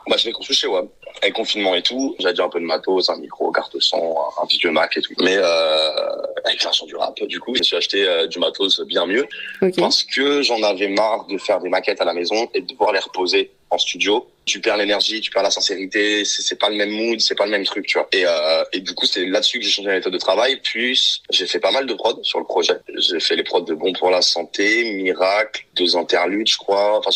Bah, 0.10 0.16
je 0.18 0.26
l'ai 0.26 0.32
construit 0.32 0.56
chez 0.56 0.68
WAM. 0.68 0.88
Avec 1.22 1.34
confinement 1.34 1.76
et 1.76 1.82
tout, 1.82 2.16
j'avais 2.20 2.34
déjà 2.34 2.44
un 2.44 2.50
peu 2.50 2.60
de 2.60 2.66
matos, 2.66 3.10
un 3.10 3.18
micro, 3.18 3.52
carte 3.52 3.80
son, 3.80 4.16
un, 4.42 4.46
vieux 4.48 4.72
Mac 4.72 4.98
et 4.98 5.02
tout. 5.02 5.14
Mais 5.22 5.38
euh, 5.38 5.90
avec 6.44 6.64
l'instant 6.64 6.86
du 6.86 6.96
rap, 6.96 7.16
du 7.24 7.40
coup, 7.40 7.54
je 7.56 7.60
me 7.60 7.64
suis 7.64 7.76
acheté 7.78 8.06
euh, 8.06 8.28
du 8.28 8.40
matos 8.40 8.82
bien 8.82 9.06
mieux. 9.06 9.26
parce 9.78 10.04
que 10.04 10.42
j'en 10.42 10.62
avais 10.64 10.90
marre 10.90 11.26
de 11.28 11.38
faire 11.38 11.60
des 11.60 11.70
maquettes 11.70 12.02
à 12.02 12.06
la 12.06 12.14
maison 12.14 12.50
et 12.54 12.62
de 12.62 12.68
devoir 12.68 12.92
les 12.92 13.00
reposer 13.00 13.52
en 13.76 13.78
studio. 13.78 14.28
Tu 14.46 14.62
perds 14.62 14.78
l'énergie, 14.78 15.22
tu 15.22 15.32
perds 15.32 15.42
la 15.42 15.50
sincérité, 15.50 16.24
c'est 16.24 16.60
pas 16.60 16.70
le 16.70 16.76
même 16.76 16.92
mood, 16.92 17.20
c'est 17.20 17.34
pas 17.34 17.46
le 17.46 17.52
même 17.52 17.66
truc, 17.66 17.88
tu 17.88 17.98
vois. 17.98 18.08
Et, 18.12 18.26
euh, 18.28 18.64
et 18.74 18.80
du 18.80 18.94
coup, 18.94 19.08
c'est 19.08 19.26
là-dessus 19.26 19.58
que 19.58 19.66
j'ai 19.66 19.72
changé 19.72 19.88
la 19.88 19.96
méthode 19.96 20.14
de 20.14 20.20
travail. 20.20 20.60
Puis, 20.62 21.20
j'ai 21.32 21.48
fait 21.48 21.60
pas 21.60 21.72
mal 21.72 21.88
de 21.88 21.94
prod 21.96 22.24
sur 22.24 22.38
le 22.38 22.46
projet. 22.46 22.76
J'ai 23.00 23.20
fait 23.20 23.36
les 23.36 23.44
prods 23.44 23.62
de 23.62 23.74
Bon 23.74 23.92
pour 23.94 24.12
la 24.12 24.22
santé, 24.22 24.94
Miracle, 24.94 25.66
deux 25.76 25.98
interludes, 25.98 26.48
je 26.48 26.58
crois. 26.58 27.00
Enfin, 27.00 27.10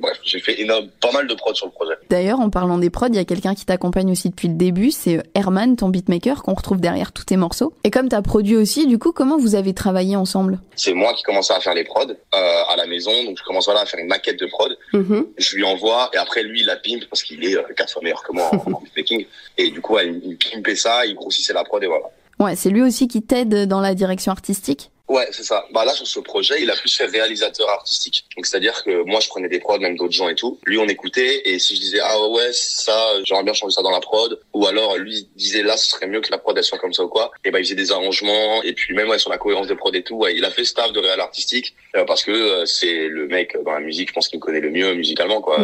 bref, 0.00 0.18
j'ai 0.24 0.40
fait 0.40 0.60
énorme, 0.60 0.90
pas 1.00 1.10
mal 1.12 1.26
de 1.26 1.34
prod 1.34 1.56
sur 1.56 1.66
le 1.66 1.72
projet. 1.72 1.94
D'ailleurs, 2.10 2.40
en 2.40 2.50
parlant 2.50 2.76
des 2.76 2.90
prods, 2.90 3.06
il 3.08 3.16
y 3.16 3.18
a 3.18 3.24
quelqu'un 3.24 3.54
qui 3.54 3.64
t'accompagne 3.64 4.10
aussi 4.10 4.28
depuis 4.28 4.48
le 4.48 4.54
début, 4.54 4.90
c'est 4.90 5.22
Herman, 5.34 5.76
ton 5.76 5.88
beatmaker, 5.88 6.42
qu'on 6.42 6.54
retrouve 6.54 6.80
derrière 6.80 7.12
tous 7.12 7.24
tes 7.24 7.38
morceaux. 7.38 7.72
Et 7.84 7.90
comme 7.90 8.10
t'as 8.10 8.20
produit 8.20 8.56
aussi, 8.56 8.86
du 8.86 8.98
coup, 8.98 9.12
comment 9.12 9.38
vous 9.38 9.54
avez 9.54 9.72
travaillé 9.72 10.16
ensemble? 10.16 10.60
C'est 10.76 10.92
moi 10.92 11.14
qui 11.14 11.22
commençais 11.22 11.54
à 11.54 11.60
faire 11.60 11.74
les 11.74 11.84
prods 11.84 12.10
euh, 12.10 12.62
à 12.68 12.76
la 12.76 12.86
maison, 12.86 13.24
donc 13.24 13.38
je 13.38 13.44
commence 13.44 13.64
voilà, 13.64 13.80
à 13.80 13.86
faire 13.86 14.00
une 14.00 14.08
maquette 14.08 14.38
de 14.38 14.46
prod. 14.46 14.76
je 14.92 15.56
lui 15.56 15.64
envoie 15.64 16.03
et 16.12 16.16
après 16.16 16.42
lui 16.42 16.60
il 16.60 16.66
la 16.66 16.76
pimpe 16.76 17.04
parce 17.08 17.22
qu'il 17.22 17.44
est 17.44 17.56
euh, 17.56 17.62
quatre 17.76 17.92
fois 17.92 18.02
meilleur 18.02 18.22
que 18.22 18.32
moi 18.32 18.50
en, 18.52 18.72
en 18.72 18.80
beatmaking 18.84 19.26
et 19.58 19.70
du 19.70 19.80
coup 19.80 19.98
il, 19.98 20.20
il 20.24 20.36
pimpait 20.36 20.76
ça 20.76 21.06
il 21.06 21.14
grossissait 21.14 21.52
la 21.52 21.64
prod 21.64 21.82
et 21.82 21.86
voilà. 21.86 22.06
Ouais, 22.40 22.56
c'est 22.56 22.70
lui 22.70 22.82
aussi 22.82 23.06
qui 23.06 23.22
t'aide 23.22 23.66
dans 23.66 23.80
la 23.80 23.94
direction 23.94 24.32
artistique? 24.32 24.90
Ouais 25.08 25.26
c'est 25.32 25.42
ça. 25.42 25.64
Bah 25.72 25.84
là 25.84 25.92
sur 25.92 26.06
ce 26.06 26.20
projet 26.20 26.62
il 26.62 26.70
a 26.70 26.76
plus 26.76 26.94
fait 26.94 27.06
réalisateur 27.06 27.68
artistique. 27.68 28.24
Donc 28.36 28.46
c'est 28.46 28.56
à 28.56 28.60
dire 28.60 28.82
que 28.84 29.02
moi 29.04 29.20
je 29.20 29.28
prenais 29.28 29.48
des 29.48 29.60
prods 29.60 29.78
même 29.78 29.96
d'autres 29.96 30.12
gens 30.12 30.28
et 30.28 30.34
tout. 30.34 30.58
Lui 30.66 30.78
on 30.78 30.86
écoutait 30.86 31.42
et 31.44 31.58
si 31.58 31.76
je 31.76 31.80
disais 31.80 32.00
ah 32.02 32.28
ouais 32.28 32.50
ça 32.52 33.10
j'aimerais 33.24 33.44
bien 33.44 33.54
changer 33.54 33.74
ça 33.74 33.82
dans 33.82 33.90
la 33.90 34.00
prod 34.00 34.40
ou 34.52 34.66
alors 34.66 34.96
lui 34.96 35.28
disait 35.36 35.62
là 35.62 35.76
ce 35.76 35.86
serait 35.86 36.06
mieux 36.06 36.20
que 36.20 36.30
la 36.30 36.38
prod 36.38 36.56
elle 36.56 36.64
soit 36.64 36.78
comme 36.78 36.92
ça 36.92 37.04
ou 37.04 37.08
quoi 37.08 37.32
et 37.44 37.50
ben 37.50 37.58
il 37.58 37.64
faisait 37.64 37.74
des 37.74 37.92
arrangements 37.92 38.62
et 38.62 38.72
puis 38.72 38.94
même 38.94 39.08
ouais, 39.08 39.18
sur 39.18 39.30
la 39.30 39.38
cohérence 39.38 39.66
de 39.66 39.74
prod 39.74 39.94
et 39.94 40.02
tout 40.02 40.16
ouais, 40.16 40.34
il 40.36 40.44
a 40.44 40.50
fait 40.50 40.64
staff 40.64 40.92
de 40.92 41.00
réal 41.00 41.20
artistique 41.20 41.74
euh, 41.96 42.04
parce 42.04 42.24
que 42.24 42.32
euh, 42.32 42.66
c'est 42.66 43.08
le 43.08 43.26
mec 43.26 43.54
euh, 43.54 43.62
dans 43.62 43.72
la 43.72 43.80
musique 43.80 44.08
je 44.08 44.14
pense 44.14 44.28
qu'il 44.28 44.38
me 44.38 44.44
connaît 44.44 44.60
le 44.60 44.70
mieux 44.70 44.94
musicalement 44.94 45.40
quoi. 45.40 45.58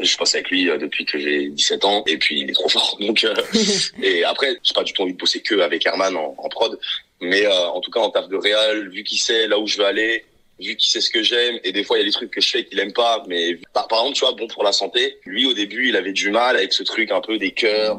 Je 0.00 0.16
passe 0.16 0.34
avec 0.34 0.50
lui 0.50 0.68
euh, 0.68 0.78
depuis 0.78 1.04
que 1.04 1.18
j'ai 1.18 1.48
17 1.48 1.84
ans 1.84 2.04
et 2.06 2.18
puis 2.18 2.40
il 2.40 2.50
est 2.50 2.54
trop 2.54 2.68
fort 2.68 2.96
donc 3.00 3.24
euh, 3.24 3.34
et 4.02 4.24
après 4.24 4.56
j'ai 4.62 4.74
pas 4.74 4.82
du 4.84 4.92
tout 4.92 5.02
envie 5.02 5.12
de 5.12 5.18
bosser 5.18 5.40
que 5.40 5.60
avec 5.60 5.86
Herman 5.86 6.16
en, 6.16 6.34
en 6.38 6.48
prod 6.48 6.78
mais 7.20 7.46
euh, 7.46 7.68
en 7.68 7.80
tout 7.80 7.90
cas 7.90 8.00
en 8.00 8.10
taf 8.10 8.28
de 8.28 8.36
réal 8.36 8.88
vu 8.90 9.02
qu'il 9.02 9.18
sait 9.18 9.48
là 9.48 9.58
où 9.58 9.66
je 9.66 9.78
veux 9.78 9.86
aller 9.86 10.24
vu 10.60 10.76
qu'il 10.76 10.90
sait 10.90 11.00
ce 11.00 11.10
que 11.10 11.22
j'aime 11.22 11.58
et 11.62 11.72
des 11.72 11.84
fois 11.84 11.98
il 11.98 12.00
y 12.00 12.02
a 12.02 12.06
des 12.06 12.12
trucs 12.12 12.30
que 12.30 12.40
je 12.40 12.48
fais 12.48 12.64
qu'il 12.64 12.78
aime 12.80 12.92
pas 12.92 13.22
mais 13.28 13.58
par, 13.72 13.86
par 13.86 14.00
exemple 14.00 14.16
tu 14.16 14.24
vois 14.24 14.34
bon 14.34 14.48
pour 14.48 14.64
la 14.64 14.72
santé 14.72 15.18
lui 15.24 15.46
au 15.46 15.52
début 15.52 15.88
il 15.88 15.96
avait 15.96 16.12
du 16.12 16.30
mal 16.30 16.56
avec 16.56 16.72
ce 16.72 16.82
truc 16.82 17.10
un 17.10 17.20
peu 17.20 17.38
des 17.38 17.52
cœurs. 17.52 17.98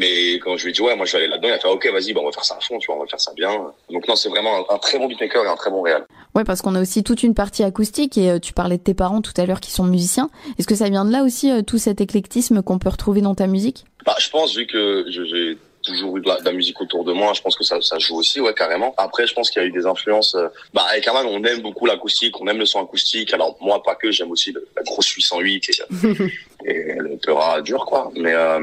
Mais 0.00 0.34
quand 0.40 0.56
je 0.56 0.64
lui 0.64 0.70
ai 0.70 0.72
dit 0.72 0.80
ouais 0.82 0.96
moi 0.96 1.04
je 1.06 1.12
vais 1.12 1.18
aller 1.18 1.28
là-dedans 1.28 1.48
il 1.48 1.52
a 1.54 1.58
fait 1.60 1.68
ok 1.68 1.86
vas-y 1.92 2.12
bah, 2.12 2.20
on 2.22 2.26
va 2.26 2.32
faire 2.32 2.44
ça 2.44 2.56
à 2.56 2.60
fond 2.60 2.78
tu 2.78 2.86
vois 2.86 2.96
on 2.96 3.00
va 3.00 3.06
faire 3.06 3.20
ça 3.20 3.32
bien 3.36 3.52
donc 3.90 4.08
non 4.08 4.16
c'est 4.16 4.28
vraiment 4.30 4.56
un, 4.68 4.74
un 4.74 4.78
très 4.78 4.98
bon 4.98 5.06
beatmaker 5.06 5.44
et 5.44 5.48
un 5.48 5.56
très 5.56 5.70
bon 5.70 5.82
réal 5.82 6.04
Ouais, 6.36 6.44
parce 6.44 6.62
qu'on 6.62 6.76
a 6.76 6.80
aussi 6.80 7.02
toute 7.02 7.24
une 7.24 7.34
partie 7.34 7.64
acoustique 7.64 8.16
et 8.16 8.30
euh, 8.30 8.38
tu 8.38 8.52
parlais 8.52 8.78
de 8.78 8.82
tes 8.84 8.94
parents 8.94 9.20
tout 9.20 9.32
à 9.36 9.44
l'heure 9.46 9.58
qui 9.58 9.72
sont 9.72 9.82
musiciens. 9.82 10.30
Est-ce 10.60 10.68
que 10.68 10.76
ça 10.76 10.88
vient 10.88 11.04
de 11.04 11.10
là 11.10 11.24
aussi, 11.24 11.50
euh, 11.50 11.62
tout 11.62 11.76
cet 11.78 12.00
éclectisme 12.00 12.62
qu'on 12.62 12.78
peut 12.78 12.88
retrouver 12.88 13.20
dans 13.20 13.34
ta 13.34 13.48
musique? 13.48 13.84
Bah, 14.06 14.14
je 14.20 14.30
pense, 14.30 14.54
vu 14.56 14.64
que 14.68 15.04
j'ai 15.08 15.58
toujours 15.82 16.18
eu 16.18 16.20
de 16.20 16.28
la, 16.28 16.38
de 16.38 16.44
la 16.44 16.52
musique 16.52 16.80
autour 16.80 17.02
de 17.02 17.12
moi, 17.12 17.32
je 17.32 17.40
pense 17.42 17.56
que 17.56 17.64
ça, 17.64 17.80
ça 17.80 17.98
joue 17.98 18.14
aussi, 18.16 18.40
ouais, 18.40 18.54
carrément. 18.54 18.94
Après, 18.96 19.26
je 19.26 19.34
pense 19.34 19.50
qu'il 19.50 19.60
y 19.60 19.64
a 19.64 19.68
eu 19.68 19.72
des 19.72 19.86
influences. 19.86 20.36
euh, 20.36 20.46
bah, 20.72 20.86
avec 20.92 21.04
Herman, 21.04 21.26
on 21.26 21.42
aime 21.42 21.62
beaucoup 21.62 21.84
l'acoustique, 21.84 22.40
on 22.40 22.46
aime 22.46 22.58
le 22.58 22.66
son 22.66 22.80
acoustique. 22.80 23.34
Alors, 23.34 23.56
moi, 23.60 23.82
pas 23.82 23.96
que, 23.96 24.12
j'aime 24.12 24.30
aussi 24.30 24.52
le- 24.52 24.68
la 24.76 24.84
grosse 24.84 25.08
808 25.08 25.68
et, 25.68 25.72
et 26.64 26.94
le 27.20 27.26
Peura 27.26 27.60
dur, 27.62 27.84
quoi. 27.86 28.10
Mais 28.16 28.32
euh, 28.32 28.58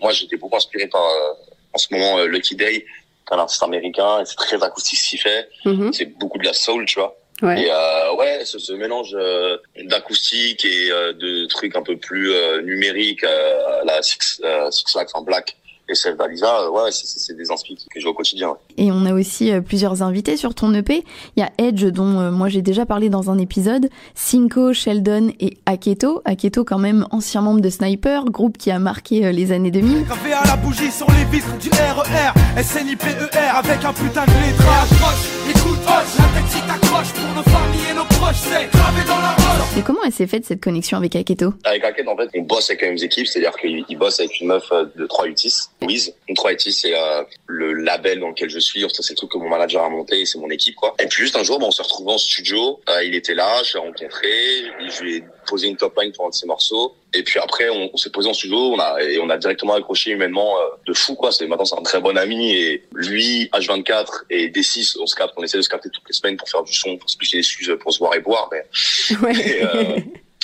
moi, 0.00 0.12
j'étais 0.12 0.36
beaucoup 0.36 0.56
inspiré 0.56 0.86
par, 0.86 1.02
euh, 1.02 1.32
en 1.72 1.78
ce 1.78 1.88
moment, 1.92 2.18
euh, 2.18 2.26
Lucky 2.26 2.54
Day, 2.56 2.84
un 3.30 3.38
artiste 3.38 3.62
américain, 3.62 4.20
et 4.20 4.24
c'est 4.24 4.36
très 4.36 4.62
acoustique 4.62 4.98
ce 4.98 5.08
qu'il 5.10 5.20
fait. 5.20 5.48
C'est 5.92 6.06
beaucoup 6.18 6.38
de 6.38 6.44
la 6.44 6.54
soul, 6.54 6.86
tu 6.86 6.98
vois. 6.98 7.14
Ouais. 7.42 7.62
Et 7.62 7.70
euh, 7.70 8.14
ouais, 8.14 8.44
ce, 8.44 8.58
ce 8.58 8.72
mélange 8.72 9.14
euh, 9.14 9.58
d'acoustique 9.84 10.64
et 10.64 10.90
euh, 10.90 11.12
de 11.12 11.46
trucs 11.46 11.76
un 11.76 11.82
peu 11.82 11.96
plus 11.96 12.32
euh, 12.32 12.62
numériques, 12.62 13.22
euh, 13.22 13.84
la 13.84 14.02
Six, 14.02 14.40
euh, 14.42 14.70
Six 14.70 14.90
Flags 14.90 15.08
en 15.14 15.22
Black 15.22 15.56
et 15.88 15.94
celle 15.94 16.16
d'Alisa, 16.16 16.60
euh, 16.62 16.70
ouais, 16.70 16.90
c'est- 16.92 17.06
c'est 17.06 17.18
c'est 17.18 17.34
des 17.34 17.50
inspirations 17.50 17.88
que 17.92 18.00
j'ai 18.00 18.06
au 18.08 18.14
quotidien. 18.14 18.48
ouais. 18.50 18.54
Et 18.76 18.92
on 18.92 19.04
a 19.06 19.12
aussi 19.12 19.50
euh, 19.52 19.60
plusieurs 19.60 20.02
invités 20.02 20.36
sur 20.36 20.54
ton 20.54 20.72
EP. 20.74 21.04
Il 21.36 21.40
y 21.40 21.42
a 21.42 21.50
Edge, 21.58 21.84
dont 21.86 22.20
euh, 22.20 22.30
moi 22.30 22.48
j'ai 22.48 22.62
déjà 22.62 22.86
parlé 22.86 23.08
dans 23.10 23.30
un 23.30 23.38
épisode, 23.38 23.88
Cinco, 24.14 24.72
Sheldon 24.72 25.32
et 25.40 25.56
Aketo. 25.66 26.22
Aketo, 26.24 26.64
quand 26.64 26.78
même 26.78 27.06
ancien 27.10 27.40
membre 27.40 27.60
de 27.60 27.70
Sniper, 27.70 28.24
groupe 28.26 28.58
qui 28.58 28.70
a 28.70 28.78
marqué 28.78 29.26
euh, 29.26 29.32
les 29.32 29.52
années 29.52 29.70
2000. 29.70 30.04
Gravé 30.04 30.32
à 30.32 30.44
la 30.46 30.56
bougie 30.56 30.90
sur 30.90 31.06
les 31.10 31.24
vitres 31.24 31.56
du 31.58 31.70
RER 31.70 32.62
SNIPER 32.62 33.14
E 33.34 33.56
avec 33.56 33.84
un 33.84 33.92
putain 33.92 34.24
de 34.26 34.30
lettrage 34.30 35.57
Approche, 35.68 35.76
écoute, 35.76 35.86
hoche, 35.86 36.18
la 36.18 36.40
tête 36.40 36.50
si 36.50 36.60
t'accroches 36.60 37.12
Pour 37.12 37.34
nos 37.34 37.42
familles 37.42 37.90
et 37.90 37.94
nos 37.94 38.04
proches, 38.04 38.36
c'est 38.36 38.70
gravé 38.70 39.04
dans 39.06 39.18
la 39.18 39.32
roche 39.32 39.76
Et 39.76 39.82
comment 39.82 40.00
elle 40.04 40.12
s'est 40.12 40.26
faite 40.26 40.44
cette 40.44 40.62
connexion 40.62 40.96
avec 40.96 41.14
Aketo? 41.16 41.54
Avec 41.64 41.84
Hackett, 41.84 42.08
en 42.08 42.16
fait, 42.16 42.30
on 42.34 42.42
bosse 42.42 42.70
avec 42.70 42.82
les 42.82 42.88
mêmes 42.88 42.98
équipes, 43.02 43.26
c'est-à-dire 43.26 43.56
qu'il 43.56 43.84
il 43.88 43.98
bosse 43.98 44.20
avec 44.20 44.40
une 44.40 44.48
meuf 44.48 44.70
euh, 44.72 44.86
de 44.96 45.06
3UTIS, 45.06 45.68
Louise. 45.82 46.14
Donc 46.28 46.36
3UTIS, 46.38 46.72
c'est 46.72 46.94
euh, 46.94 47.22
le 47.46 47.74
label 47.74 48.20
dans 48.20 48.28
lequel 48.28 48.50
je 48.50 48.58
suis. 48.58 48.84
Enfin, 48.84 48.94
c'est 49.00 49.12
le 49.12 49.16
truc 49.16 49.32
que 49.32 49.38
mon 49.38 49.48
manager 49.48 49.84
a 49.84 49.90
monté, 49.90 50.24
c'est 50.24 50.38
mon 50.38 50.50
équipe, 50.50 50.74
quoi. 50.74 50.94
Et 50.98 51.06
puis 51.06 51.22
juste 51.22 51.36
un 51.36 51.42
jour, 51.42 51.58
bah, 51.58 51.66
on 51.68 51.70
s'est 51.70 51.82
retrouvés 51.82 52.12
en 52.12 52.18
studio. 52.18 52.80
Euh, 52.88 53.04
il 53.04 53.14
était 53.14 53.34
là, 53.34 53.62
je 53.64 53.74
l'ai 53.74 53.80
rencontré, 53.80 54.28
je 54.88 55.02
lui 55.02 55.16
ai 55.16 55.24
posé 55.48 55.68
une 55.68 55.76
top 55.76 55.98
line 56.00 56.12
pour 56.12 56.26
un 56.26 56.30
de 56.30 56.34
ses 56.34 56.46
morceaux. 56.46 56.94
Et 57.14 57.22
puis 57.22 57.38
après, 57.40 57.68
on, 57.70 57.90
on 57.92 57.96
s'est 57.96 58.10
posé 58.10 58.28
en 58.28 58.34
studio, 58.34 58.56
on 58.56 58.78
a 58.78 59.02
et 59.02 59.18
on 59.18 59.30
a 59.30 59.38
directement 59.38 59.74
accroché 59.74 60.10
humainement 60.10 60.56
euh, 60.58 60.64
de 60.86 60.92
fou, 60.92 61.14
quoi. 61.14 61.32
C'est 61.32 61.46
maintenant 61.46 61.64
c'est 61.64 61.78
un 61.78 61.82
très 61.82 62.00
bon 62.00 62.16
ami 62.18 62.52
et 62.54 62.84
lui, 62.92 63.46
H24 63.54 64.06
et 64.30 64.48
D6, 64.50 64.96
on 65.00 65.06
se 65.06 65.14
capte, 65.14 65.32
on 65.36 65.42
essaie 65.42 65.56
de 65.58 65.62
se 65.62 65.68
capter 65.68 65.88
toutes 65.90 66.06
les 66.08 66.14
semaines 66.14 66.36
pour 66.36 66.48
faire 66.48 66.62
du 66.62 66.74
son, 66.74 66.96
pour 66.98 67.08
se 67.08 67.16
piquer 67.16 67.38
des 67.38 67.40
excuses, 67.40 67.74
pour 67.80 67.92
se 67.92 67.98
voir 67.98 68.14
et 68.14 68.20
boire, 68.20 68.48
mais 68.52 68.64
et, 69.40 69.62
euh, 69.64 69.96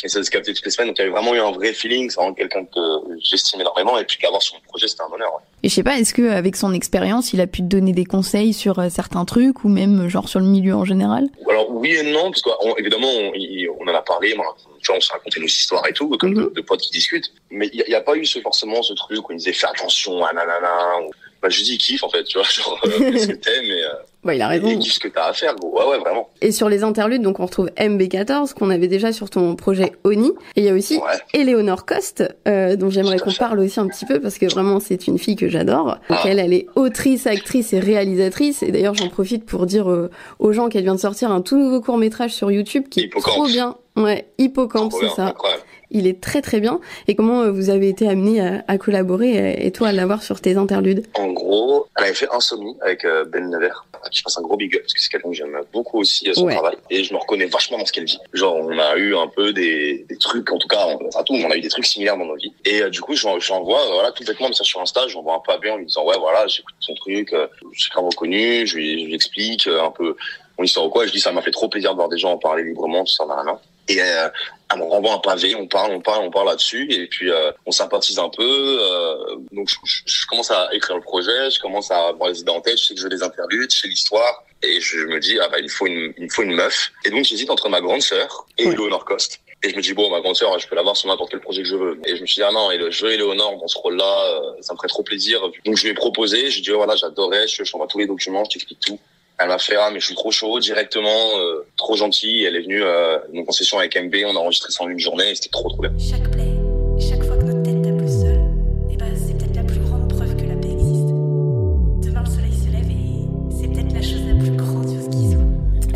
essayer 0.02 0.20
de 0.20 0.26
se 0.26 0.30
capter 0.30 0.52
toutes 0.54 0.64
les 0.64 0.70
semaines. 0.70 0.88
Donc 0.88 0.98
il 0.98 1.02
y 1.02 1.04
avait 1.04 1.10
vraiment 1.12 1.34
eu 1.34 1.38
un 1.40 1.50
vrai 1.52 1.72
feeling, 1.72 2.10
c'est 2.10 2.16
vraiment 2.16 2.34
quelqu'un 2.34 2.64
que 2.64 2.80
j'estime 3.20 3.60
énormément 3.60 3.98
et 3.98 4.04
puis 4.04 4.18
d'avoir 4.22 4.42
son 4.42 4.56
projet, 4.68 4.88
c'était 4.88 5.02
un 5.02 5.12
honneur. 5.14 5.32
ouais. 5.34 5.40
Et 5.62 5.68
je 5.68 5.74
sais 5.74 5.82
pas, 5.82 5.98
est-ce 5.98 6.12
que 6.14 6.28
avec 6.30 6.56
son 6.56 6.72
expérience, 6.74 7.32
il 7.32 7.40
a 7.40 7.46
pu 7.46 7.60
te 7.60 7.66
donner 7.66 7.92
des 7.92 8.04
conseils 8.04 8.52
sur 8.52 8.78
euh, 8.78 8.88
certains 8.90 9.24
trucs 9.24 9.64
ou 9.64 9.68
même 9.68 10.08
genre 10.08 10.28
sur 10.28 10.40
le 10.40 10.46
milieu 10.46 10.74
en 10.74 10.84
général? 10.84 11.26
Alors 11.48 11.70
oui 11.70 11.94
et 11.94 12.02
non, 12.12 12.30
parce 12.30 12.42
qu'évidemment 12.42 13.08
on, 13.08 13.32
il- 13.34 13.68
on 13.80 13.84
en 13.88 13.94
a 13.94 14.02
parlé, 14.02 14.34
moi, 14.34 14.54
tu 14.84 14.92
vois, 14.92 14.98
on 14.98 15.00
s'est 15.00 15.12
raconté 15.12 15.40
nos 15.40 15.46
histoires 15.46 15.86
et 15.88 15.92
tout, 15.92 16.08
comme 16.18 16.30
Mhm. 16.34 16.44
de, 16.44 16.52
de 16.54 16.60
potes 16.60 16.80
qui 16.82 16.90
discutent. 16.92 17.32
Mais 17.50 17.68
il 17.72 17.82
n'y 17.88 17.94
a, 17.94 18.00
pas 18.00 18.14
eu 18.16 18.24
ce, 18.24 18.38
forcément 18.40 18.82
ce 18.82 18.92
truc 18.92 19.28
où 19.28 19.32
il 19.32 19.38
disait 19.38 19.52
fais 19.52 19.66
attention, 19.66 20.24
ah 20.24 20.32
nanana. 20.32 21.00
Ou... 21.06 21.10
Bah, 21.42 21.50
je 21.50 21.62
dis 21.62 21.76
kiffe 21.76 22.02
en 22.02 22.08
fait, 22.08 22.24
tu 22.24 22.38
vois, 22.38 22.46
genre 22.50 22.78
euh, 22.86 22.90
qu'est-ce 23.12 23.26
que 23.28 23.32
t'aimes 23.34 23.64
et, 23.64 23.84
euh, 23.84 23.88
Bah, 24.24 24.34
il 24.34 24.40
a 24.40 24.48
raison. 24.48 24.66
Et 24.68 24.78
kiffe 24.78 24.94
ce 24.94 24.98
que 25.00 25.08
t'as 25.08 25.26
à 25.26 25.32
faire, 25.34 25.54
gros. 25.56 25.78
Ouais, 25.78 25.86
ouais, 25.90 25.98
vraiment. 25.98 26.30
Et 26.40 26.52
sur 26.52 26.70
les 26.70 26.82
interludes, 26.84 27.20
donc 27.20 27.38
on 27.40 27.44
retrouve 27.46 27.68
MB14 27.76 28.54
qu'on 28.54 28.70
avait 28.70 28.88
déjà 28.88 29.12
sur 29.12 29.28
ton 29.28 29.54
projet 29.54 29.92
Oni. 30.04 30.28
Et 30.56 30.60
il 30.60 30.64
y 30.64 30.68
a 30.70 30.72
aussi 30.74 30.96
Ouais. 30.96 31.18
Eleonore 31.40 31.84
Coste, 31.84 32.24
euh, 32.48 32.76
dont 32.76 32.88
j'aimerais 32.88 33.18
qu'on 33.18 33.32
parle 33.32 33.60
aussi 33.60 33.78
un 33.78 33.88
petit 33.88 34.06
peu 34.06 34.20
parce 34.20 34.38
que 34.38 34.46
vraiment 34.46 34.80
c'est 34.80 35.06
une 35.06 35.18
fille 35.18 35.36
que 35.36 35.48
j'adore. 35.48 35.98
Ah. 36.08 36.22
elle, 36.24 36.38
elle 36.38 36.54
est 36.54 36.66
autrice, 36.76 37.26
actrice 37.26 37.74
et 37.74 37.80
réalisatrice. 37.80 38.62
Et 38.62 38.72
d'ailleurs 38.72 38.94
j'en 38.94 39.08
profite 39.08 39.44
pour 39.44 39.66
dire 39.66 39.90
euh, 39.90 40.10
aux 40.38 40.52
gens 40.52 40.68
qu'elle 40.70 40.84
vient 40.84 40.94
de 40.94 41.00
sortir 41.00 41.30
un 41.30 41.42
tout 41.42 41.58
nouveau 41.58 41.82
court 41.82 41.98
métrage 41.98 42.32
sur 42.32 42.50
YouTube 42.50 42.84
qui 42.90 43.00
est 43.00 43.10
trop 43.20 43.46
bien. 43.46 43.76
Ouais, 43.96 44.26
Hippocampe, 44.38 44.92
c'est 44.92 45.08
ça. 45.08 45.26
incroyable. 45.26 45.62
Il 45.90 46.08
est 46.08 46.20
très 46.20 46.42
très 46.42 46.58
bien. 46.58 46.80
Et 47.06 47.14
comment 47.14 47.42
euh, 47.42 47.52
vous 47.52 47.70
avez 47.70 47.88
été 47.88 48.08
amené 48.08 48.40
à, 48.40 48.64
à 48.66 48.76
collaborer 48.78 49.38
euh, 49.38 49.54
et 49.56 49.70
toi 49.70 49.88
à 49.88 49.92
l'avoir 49.92 50.24
sur 50.24 50.40
tes 50.40 50.56
interludes? 50.56 51.06
En 51.14 51.28
gros, 51.30 51.86
elle 51.96 52.04
avait 52.06 52.14
fait 52.14 52.26
Insomnie 52.32 52.74
avec 52.80 53.04
euh, 53.04 53.24
Ben 53.24 53.48
Never, 53.48 53.70
à 54.02 54.08
qui 54.08 54.18
je 54.18 54.24
passe 54.24 54.36
un 54.36 54.42
gros 54.42 54.56
big 54.56 54.74
up, 54.74 54.82
parce 54.82 54.94
que 54.94 55.00
c'est 55.00 55.08
quelqu'un 55.10 55.28
que 55.28 55.36
j'aime 55.36 55.56
beaucoup 55.72 56.00
aussi 56.00 56.28
à 56.28 56.34
son 56.34 56.46
Ouais. 56.46 56.54
travail, 56.54 56.74
et 56.90 57.04
je 57.04 57.14
me 57.14 57.18
reconnais 57.20 57.46
vachement 57.46 57.78
dans 57.78 57.86
ce 57.86 57.92
qu'elle 57.92 58.06
dit. 58.06 58.18
Genre, 58.32 58.56
on 58.56 58.76
a 58.76 58.96
eu 58.96 59.14
un 59.14 59.28
peu 59.28 59.52
des, 59.52 60.04
des 60.08 60.16
trucs, 60.16 60.50
en 60.50 60.58
tout 60.58 60.66
cas, 60.66 60.84
on, 60.88 60.98
pas 61.10 61.22
tout, 61.22 61.34
mais 61.34 61.44
on 61.44 61.50
a 61.52 61.56
eu 61.56 61.60
des 61.60 61.68
trucs 61.68 61.86
similaires 61.86 62.16
dans 62.18 62.24
nos 62.26 62.34
vies. 62.36 62.52
Et 62.64 62.82
euh, 62.82 62.90
du 62.90 63.00
coup, 63.00 63.14
j'en- 63.14 63.38
j'envoie, 63.38 63.80
voilà, 63.92 64.10
tout 64.10 64.24
bêtement, 64.24 64.48
mais 64.48 64.54
ça 64.54 64.64
sur 64.64 64.80
Insta, 64.80 65.06
j'envoie 65.06 65.36
un 65.36 65.40
peu 65.46 65.52
à 65.52 65.58
Ben 65.58 65.74
en 65.74 65.76
lui 65.76 65.86
disant, 65.86 66.04
ouais, 66.04 66.18
voilà, 66.18 66.44
j'écoute 66.48 66.74
son 66.80 66.94
truc, 66.94 67.32
euh, 67.32 67.46
je 67.72 67.82
suis 67.82 67.90
grave 67.92 68.06
reconnu, 68.06 68.66
je 68.66 68.74
lui, 68.76 69.00
je 69.02 69.06
lui 69.06 69.14
explique 69.14 69.68
euh, 69.68 69.84
un 69.84 69.90
peu 69.92 70.16
mon 70.58 70.64
histoire 70.64 70.86
ou 70.86 70.90
quoi, 70.90 71.06
je 71.06 71.12
dis, 71.12 71.20
ça 71.20 71.30
m'a 71.30 71.42
fait 71.42 71.50
trop 71.52 71.68
plaisir 71.68 71.92
de 71.92 71.96
voir 71.96 72.08
des 72.08 72.18
gens 72.18 72.32
en 72.32 72.38
parler 72.38 72.64
librement, 72.64 73.04
tout 73.04 73.12
ça, 73.12 73.26
nanana. 73.26 73.60
Et 73.88 74.00
euh, 74.00 74.28
elle 74.72 74.78
me 74.78 74.84
renvoie 74.84 75.12
un 75.12 75.18
pavé, 75.18 75.54
on 75.54 75.66
parle, 75.66 75.92
on 75.92 76.00
parle, 76.00 76.24
on 76.24 76.30
parle 76.30 76.46
là-dessus, 76.48 76.86
et 76.90 77.06
puis 77.06 77.30
euh, 77.30 77.52
on 77.66 77.70
sympathise 77.70 78.18
un 78.18 78.30
peu. 78.30 78.42
euh, 78.80 79.36
donc 79.52 79.68
je, 79.68 79.76
je- 79.84 80.02
je 80.06 80.26
commence 80.26 80.50
à 80.50 80.68
écrire 80.72 80.96
le 80.96 81.02
projet, 81.02 81.50
je 81.50 81.60
commence 81.60 81.90
à 81.90 82.08
avoir 82.08 82.30
les 82.30 82.40
idées 82.40 82.50
en 82.50 82.60
tête, 82.62 82.78
je 82.78 82.86
sais 82.86 82.94
que 82.94 83.00
je 83.00 83.04
veux 83.04 83.10
des 83.10 83.22
interludes, 83.22 83.70
je 83.72 83.80
sais 83.80 83.88
l'histoire, 83.88 84.42
et 84.62 84.80
je 84.80 84.98
me 85.00 85.20
dis 85.20 85.38
ah 85.40 85.48
bah 85.48 85.58
il 85.58 85.64
me 85.64 85.68
faut 85.68 85.86
une, 85.86 86.14
il 86.16 86.24
me 86.24 86.28
faut 86.30 86.42
une 86.42 86.54
meuf. 86.54 86.92
Et 87.04 87.10
donc 87.10 87.24
j'hésite 87.24 87.50
entre 87.50 87.68
ma 87.68 87.80
grande 87.82 88.00
sœur 88.02 88.46
et 88.56 88.66
Ouais. 88.66 88.72
Eleonore 88.72 89.04
Coste. 89.04 89.40
Et 89.62 89.70
je 89.70 89.76
me 89.76 89.80
dis 89.82 89.92
bon 89.94 90.10
ma 90.10 90.20
grande 90.20 90.36
sœur, 90.36 90.58
je 90.58 90.66
peux 90.68 90.76
l'avoir 90.76 90.96
sur 90.96 91.08
n'importe 91.08 91.30
quel 91.30 91.40
projet 91.40 91.62
que 91.62 91.68
je 91.68 91.76
veux. 91.76 91.98
Et 92.06 92.16
je 92.16 92.22
me 92.22 92.26
suis 92.26 92.36
dit 92.36 92.42
ah 92.42 92.52
non, 92.52 92.70
et 92.70 92.76
le 92.78 92.90
jeu 92.90 93.16
dans 93.18 93.68
ce 93.68 93.78
rôle-là, 93.78 94.24
euh, 94.34 94.62
ça 94.62 94.72
me 94.72 94.78
ferait 94.78 94.88
trop 94.88 95.02
plaisir. 95.02 95.40
Donc 95.66 95.76
je 95.76 95.82
lui 95.84 95.90
ai 95.90 95.94
proposé, 95.94 96.50
j'ai 96.50 96.60
dit 96.62 96.70
oh, 96.72 96.76
voilà 96.78 96.96
j'adorais, 96.96 97.46
je 97.48 97.64
je 97.64 97.70
t'envoie 97.70 97.86
tous 97.86 97.98
les 97.98 98.06
documents, 98.06 98.44
je 98.44 98.50
t'explique 98.50 98.80
tout. 98.80 98.98
Elle 99.38 99.48
m'a 99.48 99.58
fait 99.58 99.76
ah 99.76 99.90
mais 99.92 100.00
je 100.00 100.06
suis 100.06 100.14
trop 100.14 100.30
chaud 100.30 100.60
directement, 100.60 101.38
euh, 101.38 101.66
trop 101.76 101.96
gentil. 101.96 102.44
Elle 102.44 102.56
est 102.56 102.62
venue 102.62 102.82
euh, 102.82 103.18
une 103.32 103.44
concession 103.44 103.78
avec 103.78 103.96
MB, 103.96 104.14
on 104.26 104.36
a 104.36 104.38
enregistré 104.38 104.70
ça 104.70 104.84
en 104.84 104.88
une 104.88 105.00
journée, 105.00 105.34
c'était 105.34 105.48
trop 105.50 105.68
trop 105.68 105.82
bien. 105.82 105.92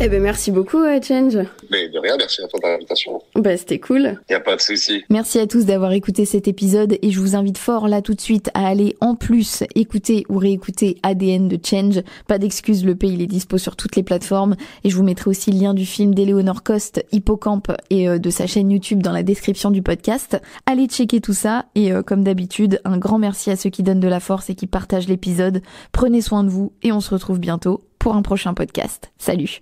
Eh 0.01 0.07
ben 0.07 0.23
merci 0.23 0.49
beaucoup 0.49 0.77
euh, 0.77 1.01
Change. 1.01 1.37
Mais 1.69 1.89
de 1.89 1.99
rien, 1.99 2.15
merci 2.17 2.41
à 2.41 2.47
toi 2.47 2.57
pour 2.61 2.69
l'invitation. 2.69 3.21
Bah 3.35 3.57
c'était 3.57 3.79
cool. 3.79 4.17
Y 4.29 4.33
a 4.33 4.39
pas 4.39 4.55
de 4.55 4.61
souci. 4.61 5.03
Merci 5.09 5.39
à 5.39 5.45
tous 5.45 5.65
d'avoir 5.65 5.91
écouté 5.91 6.23
cet 6.23 6.47
épisode 6.47 6.97
et 7.01 7.11
je 7.11 7.19
vous 7.19 7.35
invite 7.35 7.57
fort 7.57 7.89
là 7.89 8.01
tout 8.01 8.13
de 8.13 8.21
suite 8.21 8.49
à 8.53 8.65
aller 8.65 8.95
en 9.01 9.15
plus 9.15 9.65
écouter 9.75 10.23
ou 10.29 10.37
réécouter 10.37 10.97
ADN 11.03 11.49
de 11.49 11.59
Change. 11.61 12.01
Pas 12.27 12.37
d'excuses, 12.37 12.85
le 12.85 12.95
pays 12.95 13.11
il 13.11 13.21
est 13.21 13.27
dispo 13.27 13.57
sur 13.57 13.75
toutes 13.75 13.97
les 13.97 14.03
plateformes 14.03 14.55
et 14.85 14.89
je 14.89 14.95
vous 14.95 15.03
mettrai 15.03 15.31
aussi 15.31 15.51
le 15.51 15.59
lien 15.59 15.73
du 15.73 15.85
film 15.85 16.15
d'Eleonore 16.15 16.63
Coste, 16.63 17.03
Hippocampe 17.11 17.73
et 17.89 18.07
euh, 18.07 18.19
de 18.19 18.29
sa 18.29 18.47
chaîne 18.47 18.71
YouTube 18.71 19.03
dans 19.03 19.11
la 19.11 19.23
description 19.23 19.69
du 19.69 19.81
podcast. 19.81 20.41
Allez 20.65 20.87
checker 20.87 21.19
tout 21.19 21.33
ça 21.33 21.65
et 21.75 21.91
euh, 21.91 22.03
comme 22.03 22.23
d'habitude, 22.23 22.79
un 22.85 22.97
grand 22.97 23.19
merci 23.19 23.51
à 23.51 23.57
ceux 23.57 23.69
qui 23.69 23.83
donnent 23.83 23.99
de 23.99 24.07
la 24.07 24.21
force 24.21 24.49
et 24.49 24.55
qui 24.55 24.65
partagent 24.65 25.09
l'épisode. 25.09 25.61
Prenez 25.91 26.21
soin 26.21 26.45
de 26.45 26.49
vous 26.49 26.71
et 26.83 26.93
on 26.93 27.01
se 27.01 27.13
retrouve 27.13 27.39
bientôt 27.39 27.83
pour 27.99 28.15
un 28.15 28.21
prochain 28.21 28.53
podcast. 28.53 29.11
Salut 29.17 29.59